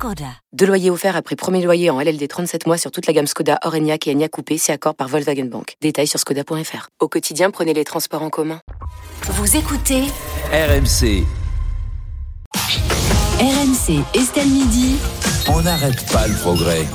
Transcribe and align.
Skoda. 0.00 0.32
Deux 0.54 0.64
loyers 0.64 0.88
offerts 0.88 1.14
après 1.14 1.36
premier 1.36 1.62
loyer 1.62 1.90
en 1.90 2.00
LLD 2.00 2.26
37 2.26 2.66
mois 2.66 2.78
sur 2.78 2.90
toute 2.90 3.06
la 3.06 3.12
gamme 3.12 3.26
Skoda, 3.26 3.58
Orenia 3.64 3.98
et 4.06 4.10
Enya 4.10 4.30
Coupé, 4.30 4.56
c'est 4.56 4.72
accord 4.72 4.94
par 4.94 5.08
Volkswagen 5.08 5.44
Bank. 5.44 5.74
Détails 5.82 6.06
sur 6.06 6.18
skoda.fr. 6.18 6.88
Au 7.00 7.08
quotidien, 7.08 7.50
prenez 7.50 7.74
les 7.74 7.84
transports 7.84 8.22
en 8.22 8.30
commun. 8.30 8.62
Vous 9.24 9.56
écoutez 9.58 10.04
RMC. 10.52 11.26
RMC 13.40 14.02
Estelle 14.14 14.48
Midi. 14.48 14.96
On 15.52 15.60
n'arrête 15.60 16.10
pas 16.10 16.26
le 16.26 16.34
progrès. 16.34 16.86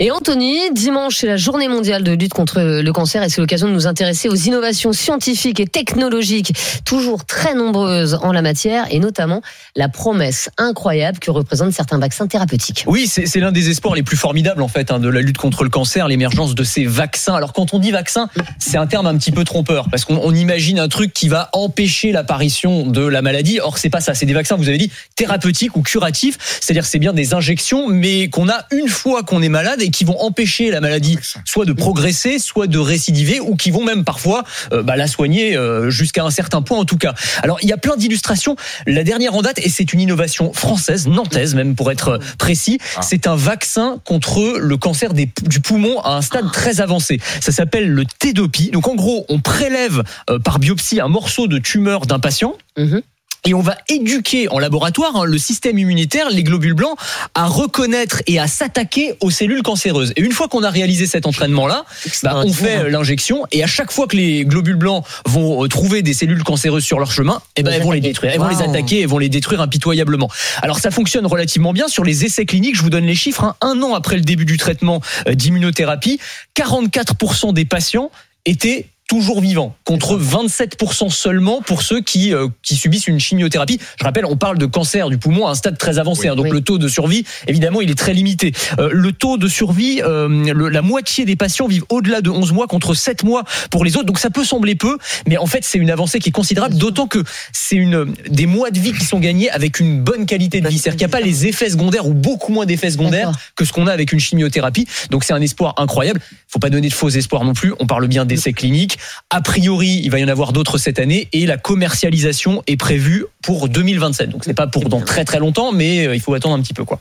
Et 0.00 0.10
Anthony, 0.10 0.58
dimanche, 0.72 1.18
c'est 1.18 1.26
la 1.26 1.36
journée 1.36 1.68
mondiale 1.68 2.02
de 2.02 2.12
lutte 2.12 2.34
contre 2.34 2.60
le 2.60 2.92
cancer 2.92 3.22
et 3.22 3.28
c'est 3.28 3.40
l'occasion 3.40 3.68
de 3.68 3.72
nous 3.72 3.86
intéresser 3.86 4.28
aux 4.28 4.34
innovations 4.34 4.92
scientifiques 4.92 5.60
et 5.60 5.66
technologiques, 5.66 6.52
toujours 6.84 7.24
très 7.24 7.54
nombreuses 7.54 8.18
en 8.22 8.32
la 8.32 8.42
matière, 8.42 8.86
et 8.90 8.98
notamment 8.98 9.42
la 9.74 9.88
promesse 9.88 10.50
incroyable 10.58 11.18
que 11.18 11.30
représentent 11.30 11.72
certains 11.72 11.98
vaccins 11.98 12.26
thérapeutiques. 12.26 12.84
Oui, 12.86 13.06
c'est 13.06 13.40
l'un 13.40 13.52
des 13.52 13.70
espoirs 13.70 13.94
les 13.94 14.02
plus 14.02 14.16
formidables 14.16 14.62
en 14.62 14.68
fait 14.68 14.90
hein, 14.90 14.98
de 14.98 15.08
la 15.08 15.20
lutte 15.20 15.38
contre 15.38 15.64
le 15.64 15.70
cancer, 15.70 16.08
l'émergence 16.08 16.54
de 16.54 16.64
ces 16.64 16.84
vaccins. 16.84 17.34
Alors 17.34 17.52
quand 17.52 17.74
on 17.74 17.78
dit 17.78 17.90
vaccin, 17.90 18.28
c'est 18.58 18.76
un 18.76 18.86
terme 18.86 19.06
un 19.06 19.16
petit 19.16 19.32
peu 19.32 19.44
trompeur 19.44 19.88
parce 19.90 20.04
qu'on 20.04 20.34
imagine 20.34 20.78
un 20.78 20.88
truc 20.88 21.12
qui 21.12 21.28
va 21.28 21.50
empêcher 21.52 22.12
l'apparition 22.12 22.86
de 22.86 23.04
la 23.06 23.22
maladie. 23.22 23.60
Or 23.60 23.78
c'est 23.78 23.90
pas 23.90 24.00
ça, 24.00 24.14
c'est 24.14 24.26
des 24.26 24.34
vaccins, 24.34 24.56
vous 24.56 24.68
avez 24.68 24.78
dit, 24.78 24.90
thérapeutiques 25.14 25.76
ou 25.76 25.82
curatifs, 25.82 26.38
c'est-à-dire 26.60 26.84
c'est 26.84 26.98
bien 26.98 27.12
des 27.12 27.34
injections, 27.34 27.88
mais 27.88 28.28
qu'on 28.28 28.48
a 28.48 28.66
une 28.70 28.88
fois 28.88 29.22
qu'on 29.22 29.42
est 29.42 29.48
malade 29.48 29.75
et 29.80 29.90
qui 29.90 30.04
vont 30.04 30.20
empêcher 30.20 30.70
la 30.70 30.80
maladie 30.80 31.18
soit 31.44 31.64
de 31.64 31.72
progresser, 31.72 32.38
soit 32.38 32.66
de 32.66 32.78
récidiver, 32.78 33.40
ou 33.40 33.56
qui 33.56 33.70
vont 33.70 33.84
même 33.84 34.04
parfois 34.04 34.44
euh, 34.72 34.82
bah, 34.82 34.96
la 34.96 35.06
soigner 35.06 35.56
euh, 35.56 35.90
jusqu'à 35.90 36.24
un 36.24 36.30
certain 36.30 36.62
point 36.62 36.78
en 36.78 36.84
tout 36.84 36.98
cas. 36.98 37.14
Alors 37.42 37.58
il 37.62 37.68
y 37.68 37.72
a 37.72 37.76
plein 37.76 37.96
d'illustrations. 37.96 38.56
La 38.86 39.04
dernière 39.04 39.34
en 39.34 39.42
date, 39.42 39.58
et 39.58 39.68
c'est 39.68 39.92
une 39.92 40.00
innovation 40.00 40.52
française, 40.52 41.06
nantaise 41.06 41.54
même 41.54 41.74
pour 41.74 41.90
être 41.90 42.18
précis, 42.38 42.78
ah. 42.96 43.02
c'est 43.02 43.26
un 43.26 43.36
vaccin 43.36 44.00
contre 44.04 44.58
le 44.58 44.76
cancer 44.76 45.12
des, 45.12 45.30
du 45.42 45.60
poumon 45.60 46.00
à 46.00 46.16
un 46.16 46.22
stade 46.22 46.50
très 46.52 46.80
avancé. 46.80 47.20
Ça 47.40 47.52
s'appelle 47.52 47.88
le 47.88 48.04
Tédopie. 48.04 48.70
Donc 48.70 48.88
en 48.88 48.94
gros, 48.94 49.26
on 49.28 49.40
prélève 49.40 50.02
euh, 50.30 50.38
par 50.38 50.58
biopsie 50.58 51.00
un 51.00 51.08
morceau 51.08 51.46
de 51.46 51.58
tumeur 51.58 52.06
d'un 52.06 52.18
patient. 52.18 52.54
Mhm 52.76 53.02
et 53.46 53.54
on 53.54 53.60
va 53.60 53.76
éduquer 53.88 54.48
en 54.50 54.58
laboratoire 54.58 55.16
hein, 55.16 55.24
le 55.24 55.38
système 55.38 55.78
immunitaire, 55.78 56.30
les 56.30 56.42
globules 56.42 56.74
blancs, 56.74 56.96
à 57.34 57.46
reconnaître 57.46 58.20
et 58.26 58.38
à 58.38 58.48
s'attaquer 58.48 59.14
aux 59.20 59.30
cellules 59.30 59.62
cancéreuses. 59.62 60.12
Et 60.16 60.20
une 60.20 60.32
fois 60.32 60.48
qu'on 60.48 60.64
a 60.64 60.70
réalisé 60.70 61.06
cet 61.06 61.26
entraînement-là, 61.26 61.84
bah, 62.22 62.42
on 62.44 62.52
fait 62.52 62.78
euh, 62.78 62.88
l'injection 62.90 63.46
et 63.52 63.62
à 63.62 63.66
chaque 63.68 63.92
fois 63.92 64.08
que 64.08 64.16
les 64.16 64.44
globules 64.44 64.76
blancs 64.76 65.04
vont 65.26 65.64
euh, 65.64 65.68
trouver 65.68 66.02
des 66.02 66.12
cellules 66.12 66.42
cancéreuses 66.42 66.84
sur 66.84 66.98
leur 66.98 67.12
chemin, 67.12 67.36
et 67.56 67.60
eh 67.60 67.62
ben, 67.62 67.72
elles 67.72 67.82
vont 67.82 67.92
les 67.92 68.00
détruire, 68.00 68.32
elles 68.32 68.40
vont 68.40 68.48
les 68.48 68.62
attaquer, 68.62 69.02
elles 69.02 69.08
vont 69.08 69.18
les 69.18 69.28
détruire 69.28 69.60
impitoyablement. 69.60 70.28
Alors 70.62 70.80
ça 70.80 70.90
fonctionne 70.90 71.26
relativement 71.26 71.72
bien 71.72 71.86
sur 71.86 72.02
les 72.02 72.24
essais 72.24 72.46
cliniques. 72.46 72.76
Je 72.76 72.82
vous 72.82 72.90
donne 72.90 73.06
les 73.06 73.14
chiffres. 73.14 73.44
Hein. 73.44 73.54
Un 73.60 73.80
an 73.82 73.94
après 73.94 74.16
le 74.16 74.22
début 74.22 74.44
du 74.44 74.56
traitement 74.56 75.00
euh, 75.28 75.34
d'immunothérapie, 75.34 76.18
44% 76.56 77.54
des 77.54 77.64
patients 77.64 78.10
étaient 78.44 78.86
toujours 79.08 79.40
vivants, 79.40 79.76
contre 79.84 80.18
27% 80.18 81.10
seulement 81.10 81.62
pour 81.62 81.82
ceux 81.82 82.00
qui, 82.00 82.34
euh, 82.34 82.48
qui 82.62 82.74
subissent 82.74 83.06
une 83.06 83.20
chimiothérapie. 83.20 83.78
Je 83.98 84.04
rappelle, 84.04 84.26
on 84.26 84.36
parle 84.36 84.58
de 84.58 84.66
cancer 84.66 85.08
du 85.10 85.18
poumon 85.18 85.46
à 85.46 85.52
un 85.52 85.54
stade 85.54 85.78
très 85.78 85.98
avancé, 85.98 86.26
hein, 86.28 86.34
donc 86.34 86.48
le 86.48 86.60
taux 86.60 86.78
de 86.78 86.88
survie, 86.88 87.24
évidemment, 87.46 87.80
il 87.80 87.90
est 87.90 87.98
très 87.98 88.14
limité. 88.14 88.52
Euh, 88.78 88.90
le 88.92 89.12
taux 89.12 89.38
de 89.38 89.46
survie, 89.46 90.00
euh, 90.02 90.52
la 90.70 90.82
moitié 90.82 91.24
des 91.24 91.36
patients 91.36 91.68
vivent 91.68 91.84
au-delà 91.88 92.20
de 92.20 92.30
11 92.30 92.52
mois, 92.52 92.66
contre 92.66 92.94
7 92.94 93.22
mois 93.22 93.44
pour 93.70 93.84
les 93.84 93.96
autres, 93.96 94.06
donc 94.06 94.18
ça 94.18 94.30
peut 94.30 94.44
sembler 94.44 94.74
peu, 94.74 94.98
mais 95.28 95.36
en 95.36 95.46
fait, 95.46 95.62
c'est 95.62 95.78
une 95.78 95.90
avancée 95.90 96.18
qui 96.18 96.30
est 96.30 96.32
considérable, 96.32 96.74
d'autant 96.74 97.06
que 97.06 97.22
c'est 97.52 97.76
une 97.76 98.12
des 98.28 98.46
mois 98.46 98.72
de 98.72 98.80
vie 98.80 98.92
qui 98.92 99.04
sont 99.04 99.20
gagnés 99.20 99.50
avec 99.50 99.78
une 99.78 100.02
bonne 100.02 100.26
qualité 100.26 100.60
de 100.60 100.68
vie, 100.68 100.78
c'est-à-dire 100.78 100.98
qu'il 100.98 101.06
n'y 101.06 101.14
a 101.14 101.16
pas 101.16 101.24
les 101.24 101.46
effets 101.46 101.70
secondaires 101.70 102.08
ou 102.08 102.14
beaucoup 102.14 102.52
moins 102.52 102.66
d'effets 102.66 102.90
secondaires 102.90 103.32
que 103.54 103.64
ce 103.64 103.72
qu'on 103.72 103.86
a 103.86 103.92
avec 103.92 104.12
une 104.12 104.20
chimiothérapie, 104.20 104.88
donc 105.10 105.22
c'est 105.22 105.32
un 105.32 105.40
espoir 105.40 105.74
incroyable. 105.76 106.20
Faut 106.48 106.58
pas 106.58 106.70
donner 106.70 106.88
de 106.88 106.92
faux 106.92 107.08
espoirs 107.08 107.44
non 107.44 107.52
plus, 107.52 107.72
on 107.78 107.86
parle 107.86 108.08
bien 108.08 108.24
d'essais 108.24 108.52
cliniques. 108.52 108.95
A 109.30 109.40
priori, 109.40 110.00
il 110.02 110.10
va 110.10 110.18
y 110.18 110.24
en 110.24 110.28
avoir 110.28 110.52
d'autres 110.52 110.78
cette 110.78 110.98
année 110.98 111.28
et 111.32 111.46
la 111.46 111.56
commercialisation 111.56 112.62
est 112.66 112.76
prévue 112.76 113.26
pour 113.42 113.68
2027. 113.68 114.30
Donc 114.30 114.44
c'est 114.44 114.54
pas 114.54 114.66
pour 114.66 114.88
dans 114.88 115.00
très 115.00 115.24
très 115.24 115.38
longtemps, 115.38 115.72
mais 115.72 116.06
euh, 116.06 116.14
il 116.14 116.20
faut 116.20 116.34
attendre 116.34 116.54
un 116.54 116.60
petit 116.60 116.74
peu 116.74 116.84
quoi. 116.84 116.98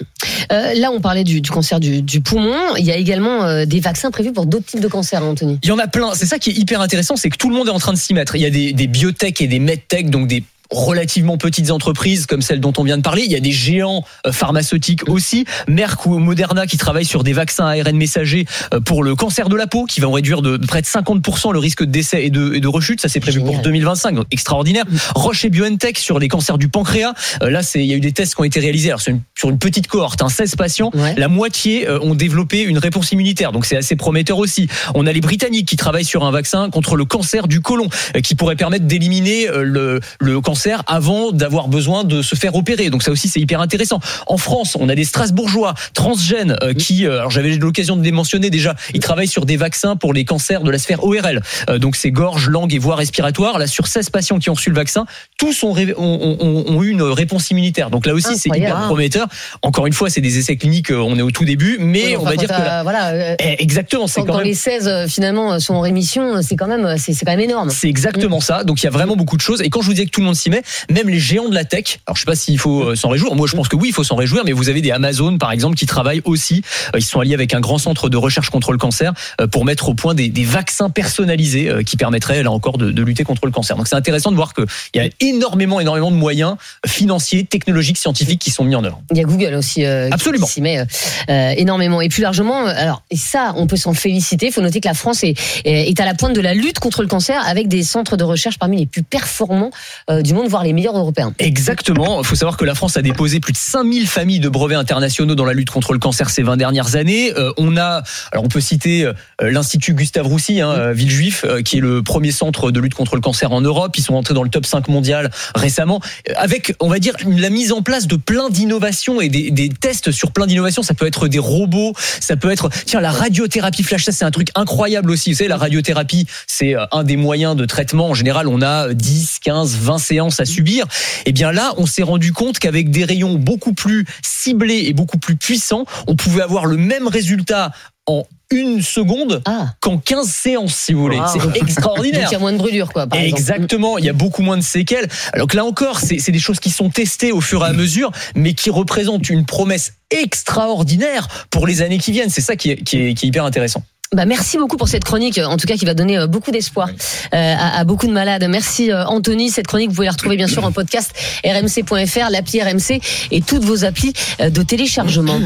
Euh, 0.52 0.74
là, 0.76 0.92
on 0.92 1.02
parlait 1.02 1.24
du, 1.24 1.42
cancer 1.42 1.80
du, 1.80 2.22
poumon. 2.22 2.76
Il 2.78 2.86
y 2.86 2.92
a 2.92 2.98
également 2.98 3.44
euh, 3.44 3.66
des 3.66 3.80
vaccins 3.80 4.12
prévus 4.12 4.32
pour 4.32 4.46
d'autres 4.46 4.66
types 4.66 4.80
de 4.80 4.88
cancers, 4.88 5.24
hein, 5.24 5.28
Anthony. 5.28 5.60
Il 5.64 5.70
y 5.70 5.72
en 5.72 5.80
a 5.80 5.88
plein. 5.88 6.14
C'est 6.14 6.26
ça 6.26 6.40
qui 6.40 6.52
est 6.52 6.58
hyper 6.58 6.82
intéressant, 6.82 7.16
c'est 7.16 7.30
que 7.30 7.38
tout 7.38 7.50
le 7.50 7.56
monde 7.56 7.68
est 7.68 7.72
en 7.72 7.80
train 7.80 7.94
de 7.94 7.98
s'y 7.98 8.14
mettre. 8.14 8.36
Il 8.36 8.42
y 8.42 8.46
a 8.46 8.50
des, 8.50 8.74
des 8.74 8.88
biotech 8.88 9.42
et 9.42 9.48
des 9.48 9.60
medtech, 9.60 10.10
donc 10.10 10.28
des 10.28 10.44
relativement 10.72 11.38
petites 11.38 11.72
entreprises 11.72 12.26
comme 12.26 12.42
celle 12.42 12.60
dont 12.60 12.74
on 12.78 12.84
vient 12.84 12.98
de 12.98 13.02
parler. 13.02 13.24
Il 13.26 13.32
y 13.32 13.36
a 13.36 13.40
des 13.40 13.52
géants 13.52 14.04
euh, 14.26 14.32
pharmaceutiques 14.32 15.08
aussi, 15.10 15.46
Merck 15.68 16.06
ou 16.06 16.18
Moderna 16.20 16.68
qui 16.68 16.78
travaillent 16.78 17.06
sur 17.06 17.24
des 17.24 17.34
vaccins 17.34 17.66
ARN 17.66 17.96
messagers 17.96 18.46
euh, 18.74 18.80
pour 18.80 19.04
le 19.04 19.16
cancer 19.16 19.50
de 19.50 19.56
la 19.56 19.68
peau, 19.68 19.86
qui 19.86 20.02
vont 20.02 20.12
réduire 20.12 20.42
de 20.42 20.58
près 20.58 20.82
de 20.82 20.88
50% 20.88 21.54
le 21.54 21.60
risque 21.60 21.82
de 21.82 21.92
décès 21.92 22.26
et 22.26 22.30
de, 22.30 22.54
et 22.54 22.60
de 22.60 22.68
rechute. 22.68 23.02
Ça 23.02 23.10
c'est 23.10 23.20
prévu 23.20 23.42
pour 23.42 23.60
2025, 23.60 24.16
donc 24.16 24.26
extraordinaire. 24.32 24.86
Roche 25.16 25.46
et 25.46 25.50
BioNTech 25.50 25.98
sur 25.98 26.20
les 26.20 26.28
cancers 26.28 26.58
du 26.58 26.70
pancréas. 26.70 27.14
Euh, 27.42 27.50
là, 27.50 27.64
c'est 27.64 27.80
il 27.80 27.86
y 27.86 27.94
a 27.94 27.98
eu 27.98 28.02
des 28.02 28.12
tests 28.12 28.36
qui 28.36 28.42
ont 28.42 28.46
été 28.46 28.60
réalisés. 28.60 28.90
Alors 28.90 29.02
une, 29.08 29.22
sur 29.38 29.50
une 29.50 29.60
petite 29.60 29.88
cohorte, 29.88 30.22
hein, 30.22 30.30
16 30.30 30.56
patients, 30.56 30.92
la 31.18 31.28
moitié 31.28 31.88
ont 31.90 32.16
développé 32.16 32.62
une 32.62 32.78
réponse 32.78 33.12
immunitaire. 33.12 33.52
Donc 33.52 33.66
c'est 33.66 33.78
assez 33.78 33.96
prometteur 33.96 34.38
aussi. 34.38 34.68
On 34.96 35.06
a 35.06 35.12
les 35.12 35.22
Britanniques 35.22 35.68
qui 35.68 35.76
travaillent 35.76 36.06
sur 36.06 36.24
un 36.24 36.32
vaccin 36.32 36.70
contre 36.70 36.96
le 36.96 37.06
cancer 37.06 37.48
du 37.48 37.62
côlon, 37.62 37.90
qui 38.24 38.36
pourrait 38.36 38.56
permettre 38.56 38.86
d'éliminer 38.86 39.48
le, 39.54 40.00
le 40.20 40.42
cancer 40.42 40.56
avant 40.88 41.32
d'avoir 41.32 41.68
besoin 41.68 42.04
de 42.04 42.22
se 42.22 42.36
faire 42.36 42.56
opérer. 42.56 42.90
Donc 42.90 43.04
ça 43.04 43.12
aussi 43.12 43.28
c'est 43.28 43.40
hyper 43.40 43.62
intéressant. 43.62 44.00
En 44.28 44.38
France, 44.38 44.76
on 44.80 44.90
a 44.90 44.96
des 44.96 45.04
Strasbourgeois 45.04 45.74
transgènes 45.94 46.56
euh, 46.62 46.74
qui, 46.74 47.06
euh, 47.06 47.20
alors 47.20 47.32
j'avais 47.32 47.56
l'occasion 47.56 47.98
de 47.98 48.04
les 48.04 48.12
mentionner 48.12 48.50
déjà, 48.50 48.76
ils 48.94 49.00
travaillent 49.00 49.28
sur 49.28 49.46
des 49.46 49.58
vaccins 49.58 49.96
pour 49.96 50.14
les 50.14 50.26
cancers 50.26 50.62
de 50.62 50.72
la 50.72 50.78
sphère 50.78 51.04
ORL. 51.04 51.42
Euh, 51.70 51.80
donc 51.80 51.96
c'est 51.96 52.12
gorge, 52.12 52.50
langue 52.50 52.74
et 52.74 52.80
voies 52.80 52.96
respiratoires. 52.96 53.60
Là 53.60 53.68
sur 53.68 53.88
16 53.88 54.10
patients 54.10 54.40
qui 54.40 54.50
ont 54.50 54.54
reçu 54.54 54.70
le 54.70 54.76
vaccin, 54.76 55.06
tous 55.38 55.64
ont, 55.64 55.76
ont, 55.98 56.84
eu 56.84 56.90
une 56.90 57.02
réponse 57.04 57.52
immunitaire. 57.52 57.90
Donc 57.90 58.06
là 58.06 58.14
aussi 58.14 58.38
c'est 58.38 58.50
hyper 58.50 58.86
prometteur. 58.88 59.28
Encore 59.62 59.88
une 59.88 59.94
fois, 59.94 60.10
c'est 60.10 60.22
des 60.22 60.38
essais 60.38 60.56
cliniques, 60.56 60.92
on 60.92 61.18
est 61.18 61.22
au 61.22 61.32
tout 61.32 61.46
début, 61.46 61.78
mais 61.80 62.18
on 62.18 62.24
va 62.24 62.36
dire 62.36 62.50
que 62.50 62.84
voilà, 62.84 63.36
eh, 63.40 63.62
exactement, 63.62 64.08
c'est 64.08 64.24
quand, 64.24 64.40
les 64.40 64.54
16 64.54 65.08
finalement 65.08 65.60
sont 65.60 65.76
en 65.76 65.82
rémission, 65.82 66.42
c'est 66.42 66.56
quand 66.56 66.68
même 66.68 66.96
c'est 66.98 67.26
quand 67.26 67.32
même 67.32 67.40
énorme. 67.40 67.70
C'est 67.70 67.90
exactement 67.90 68.38
mm. 68.38 68.42
ça. 68.42 68.64
Donc 68.64 68.82
il 68.82 68.86
y 68.86 68.88
a 68.88 68.92
vraiment 68.92 69.16
beaucoup 69.16 69.38
de 69.38 69.42
choses. 69.42 69.62
Et 69.62 69.70
quand 69.70 69.82
je 69.82 69.88
vous 69.88 69.94
disais 69.94 70.06
que 70.06 70.12
tout 70.12 70.22
le 70.22 70.26
monde 70.26 70.36
même 70.50 71.10
les 71.10 71.20
géants 71.20 71.50
de 71.50 71.56
la 71.56 71.66
tech. 71.66 72.00
Alors 72.06 72.16
je 72.16 72.22
sais 72.22 72.26
pas 72.26 72.36
s'il 72.36 72.60
faut 72.60 72.84
euh, 72.84 72.96
s'en 72.96 73.10
réjouir. 73.10 73.36
Moi 73.36 73.48
je 73.48 73.56
pense 73.56 73.68
que 73.68 73.76
oui, 73.76 73.90
il 73.90 73.94
faut 73.94 74.04
s'en 74.04 74.16
réjouir. 74.16 74.44
Mais 74.46 74.52
vous 74.52 74.70
avez 74.70 74.82
des 74.82 74.92
Amazon 74.92 75.38
par 75.38 75.52
exemple 75.52 75.76
qui 75.76 75.86
travaillent 75.86 76.22
aussi. 76.26 76.64
Euh, 76.94 77.00
ils 77.00 77.06
sont 77.06 77.20
alliés 77.20 77.34
avec 77.34 77.54
un 77.54 77.60
grand 77.60 77.78
centre 77.78 78.10
de 78.10 78.18
recherche 78.18 78.50
contre 78.50 78.72
le 78.72 78.78
cancer 78.78 79.14
euh, 79.42 79.48
pour 79.48 79.66
mettre 79.66 79.90
au 79.90 79.94
point 79.94 80.14
des, 80.14 80.32
vaccins 80.46 80.90
personnalisés 80.90 81.72
qui 81.86 81.98
permettraient 81.98 82.44
là 82.44 82.52
encore 82.52 82.78
de, 82.78 83.02
lutter 83.02 83.24
contre 83.24 83.46
le 83.46 83.52
cancer. 83.52 83.76
Donc 83.76 83.88
c'est 83.88 83.96
intéressant 83.96 84.32
de 84.32 84.36
voir 84.36 84.54
qu'il 84.54 84.66
y 84.94 85.00
a 85.00 85.10
énormément, 85.20 85.80
énormément 85.80 86.12
de 86.12 86.16
moyens 86.16 86.56
financiers, 86.86 87.46
technologiques, 87.46 87.98
scientifiques 87.98 88.40
qui 88.40 88.52
sont 88.52 88.64
mis 88.64 88.76
en 88.76 88.84
œuvre. 88.84 89.02
Il 89.12 89.18
y 89.18 89.22
a 89.22 89.24
Google 89.24 89.56
aussi 89.56 89.84
Absolument. 89.84 90.46
qui 90.46 90.54
s'y 90.54 90.62
met 90.62 90.86
énormément. 91.28 92.00
Et 92.02 92.10
plus 92.10 92.22
largement, 92.22 92.66
alors 92.66 93.02
et 93.10 93.18
ça, 93.18 93.54
on 93.56 93.66
peut 93.66 93.76
s'en 93.76 93.94
féliciter. 93.94 94.48
Il 94.48 94.52
faut 94.52 94.62
noter 94.62 94.82
que 94.82 94.88
la 94.88 94.94
France 94.94 95.24
est, 95.24 95.36
est 95.66 96.00
à 96.00 96.06
la 96.06 96.14
pointe 96.14 96.36
de 96.36 96.42
la 96.42 96.54
lutte 96.54 96.80
contre 96.80 97.02
le 97.02 97.08
cancer 97.08 97.42
avec 97.46 97.68
des 97.68 97.84
centres 97.84 98.18
de 98.18 98.24
recherche 98.24 98.60
parmi 98.60 98.78
les 98.78 98.86
plus 98.86 99.04
performants 99.04 99.72
du 100.10 100.34
monde, 100.34 100.35
voire 100.44 100.64
les 100.64 100.74
meilleurs 100.74 100.98
européens. 100.98 101.34
Exactement. 101.40 102.20
Il 102.22 102.26
faut 102.26 102.36
savoir 102.36 102.58
que 102.58 102.66
la 102.66 102.76
France 102.76 102.98
a 102.98 103.02
déposé 103.02 103.40
plus 103.40 103.54
de 103.54 103.58
5000 103.58 104.08
familles 104.08 104.40
de 104.40 104.50
brevets 104.50 104.76
internationaux 104.76 105.36
dans 105.36 105.46
la 105.46 105.54
lutte 105.54 105.70
contre 105.70 105.94
le 105.94 106.00
cancer 106.00 106.30
ces 106.30 106.44
20 106.44 106.58
dernières 106.58 106.96
années. 106.96 107.34
Euh, 107.38 107.52
on 107.58 107.78
a, 107.78 108.04
alors 108.32 108.44
on 108.44 108.48
peut 108.48 108.60
citer 108.60 109.06
euh, 109.06 109.14
l'Institut 109.42 109.94
Gustave 109.94 110.28
Roussy, 110.28 110.62
hein, 110.62 110.72
euh, 110.72 110.94
Villejuif, 110.94 111.46
qui 111.64 111.78
est 111.78 111.82
le 111.82 112.04
premier 112.04 112.32
centre 112.32 112.72
de 112.72 112.80
lutte 112.80 112.94
contre 112.94 113.16
le 113.16 113.22
cancer 113.22 113.52
en 113.52 113.62
Europe. 113.62 113.98
Ils 113.98 114.02
sont 114.04 114.16
entrés 114.16 114.34
dans 114.34 114.44
le 114.44 114.50
top 114.50 114.66
5 114.66 114.88
mondial 114.88 115.32
récemment, 115.56 116.02
avec, 116.36 116.76
on 116.80 116.90
va 116.90 117.00
dire, 117.00 117.14
la 117.26 117.50
mise 117.50 117.72
en 117.72 117.82
place 117.82 118.08
de 118.08 118.16
plein 118.16 118.50
d'innovations 118.50 119.22
et 119.22 119.30
des, 119.30 119.52
des, 119.52 119.70
tests 119.70 120.12
sur 120.12 120.32
plein 120.32 120.48
d'innovations. 120.48 120.84
Ça 120.84 120.94
peut 120.94 121.08
être 121.08 121.28
des 121.28 121.40
robots, 121.40 121.94
ça 122.20 122.36
peut 122.36 122.52
être, 122.52 122.70
tiens, 122.86 123.02
la 123.02 123.12
radiothérapie 123.12 123.84
flash, 123.84 124.06
ça 124.06 124.12
c'est 124.12 124.26
un 124.26 124.32
truc 124.32 124.50
incroyable 124.56 125.12
aussi. 125.12 125.32
Vous 125.32 125.38
savez, 125.38 125.50
la 125.50 125.58
radiothérapie, 125.58 126.28
c'est 126.48 126.76
un 126.92 127.04
des 127.04 127.18
moyens 127.18 127.56
de 127.56 127.66
traitement. 127.66 128.10
En 128.10 128.14
général, 128.14 128.48
on 128.48 128.62
a 128.62 128.94
10, 128.94 129.40
15, 129.44 129.78
20 129.78 129.98
séances 129.98 130.25
à 130.40 130.46
subir 130.46 130.86
et 131.26 131.30
eh 131.30 131.32
bien 131.32 131.52
là, 131.52 131.74
on 131.78 131.86
s'est 131.86 132.04
rendu 132.04 132.34
compte 132.34 132.60
qu'avec 132.60 132.90
des 132.90 133.04
rayons 133.06 133.36
beaucoup 133.36 133.74
plus 133.74 134.06
ciblés 134.24 134.84
et 134.88 134.94
beaucoup 134.94 135.18
plus 135.18 135.36
puissants, 135.36 135.86
on 136.08 136.16
pouvait 136.16 136.42
avoir 136.42 136.66
le 136.66 136.78
même 136.78 137.08
résultat 137.08 137.72
en 138.08 138.26
une 138.52 138.82
seconde 138.84 139.42
Ah. 139.46 139.74
qu'en 139.82 139.98
15 139.98 140.28
séances, 140.30 140.76
si 140.76 140.94
vous 140.94 141.02
voulez. 141.02 141.18
Wow. 141.18 141.26
C'est 141.34 141.40
Donc 141.44 141.56
extraordinaire. 141.58 142.28
il 142.30 142.34
y 142.34 142.36
a 142.36 142.40
moins 142.40 142.52
de 142.54 142.58
brûlures, 142.58 142.94
quoi, 142.94 143.08
par. 143.08 143.20
Exactement, 143.20 143.98
il 143.98 144.06
y 144.06 144.10
a 144.10 144.14
beaucoup 144.14 144.44
moins 144.44 144.58
de 144.58 144.62
séquelles. 144.64 145.08
Alors 145.34 145.48
que 145.48 145.56
là 145.58 145.66
encore, 145.66 146.00
c'est 146.00 146.20
c'est 146.20 146.32
des 146.32 146.38
choses 146.40 146.60
qui 146.60 146.70
sont 146.70 146.90
testées 146.92 147.32
au 147.32 147.42
fur 147.42 147.66
et 147.66 147.70
à 147.70 147.74
mesure, 147.74 148.12
mais 148.36 148.54
qui 148.54 148.70
représentent 148.70 149.30
une 149.32 149.46
promesse 149.46 149.94
extraordinaire 150.12 151.28
pour 151.50 151.66
les 151.66 151.82
années 151.82 151.98
qui 151.98 152.12
viennent. 152.12 152.30
C'est 152.30 152.42
ça 152.42 152.56
qui 152.56 152.72
est, 152.72 152.76
qui 152.84 152.98
est- 152.98 153.14
qui 153.16 153.26
est 153.26 153.30
hyper 153.30 153.46
intéressant. 153.46 153.84
Bah, 154.14 154.26
merci 154.26 154.58
beaucoup 154.58 154.78
pour 154.78 154.88
cette 154.88 155.04
chronique, 155.04 155.40
en 155.40 155.58
tout 155.58 155.66
cas 155.68 155.76
qui 155.76 155.84
va 155.86 155.94
donner 155.94 156.18
euh, 156.18 156.28
beaucoup 156.28 156.52
d'espoir 156.52 156.88
euh, 156.90 157.56
à, 157.58 157.80
à 157.80 157.84
beaucoup 157.86 158.06
de 158.08 158.12
malades. 158.14 158.46
Merci 158.48 158.92
euh, 158.92 159.04
Anthony. 159.06 159.50
Cette 159.50 159.68
chronique, 159.68 159.90
vous 159.90 159.96
pouvez 159.96 160.06
la 160.06 160.12
retrouver 160.14 160.38
bien 160.38 160.48
sûr 160.48 160.64
en 160.64 160.72
podcast 160.72 161.12
rmc.fr, 161.44 162.30
l'appli 162.30 162.62
RMC 162.62 163.02
et 163.32 163.42
toutes 163.42 163.64
vos 163.64 163.84
applis 163.84 164.14
de 164.40 164.62
téléchargement. 164.62 165.40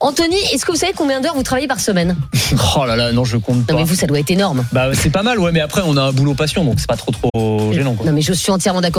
Anthony, 0.00 0.36
est-ce 0.52 0.64
que 0.64 0.70
vous 0.72 0.78
savez 0.78 0.92
combien 0.96 1.20
d'heures 1.20 1.34
vous 1.34 1.42
travaillez 1.42 1.68
par 1.68 1.80
semaine? 1.80 2.16
Oh 2.76 2.84
là 2.86 2.96
là, 2.96 3.12
non, 3.12 3.24
je 3.24 3.36
compte 3.36 3.58
Non 3.58 3.64
pas. 3.64 3.74
mais 3.74 3.84
vous, 3.84 3.94
ça 3.94 4.06
doit 4.06 4.18
être 4.18 4.30
énorme. 4.30 4.64
Bah, 4.72 4.90
c'est 4.94 5.10
pas 5.10 5.22
mal, 5.22 5.38
ouais, 5.38 5.52
mais 5.52 5.60
après, 5.60 5.82
on 5.84 5.96
a 5.96 6.02
un 6.02 6.12
boulot 6.12 6.34
passion, 6.34 6.64
donc 6.64 6.74
c'est 6.78 6.86
pas 6.88 6.96
trop 6.96 7.12
trop 7.12 7.72
gênant. 7.72 7.94
Quoi. 7.94 8.06
Non 8.06 8.12
mais 8.12 8.22
je 8.22 8.32
suis 8.32 8.50
entièrement 8.50 8.80
d'accord. 8.80 8.98